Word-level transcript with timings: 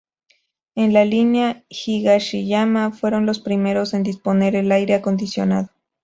En 0.73 0.93
la 0.93 1.05
línea 1.05 1.63
Higashiyama 1.69 2.91
fueron 2.91 3.27
los 3.27 3.37
primeros 3.39 3.93
en 3.93 4.01
disponer 4.01 4.53
de 4.53 4.73
aire 4.73 4.95
acondicionado. 4.95 5.69